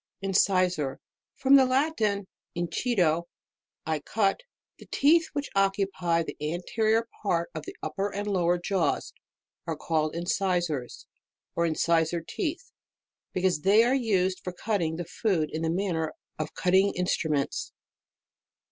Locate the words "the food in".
14.95-15.61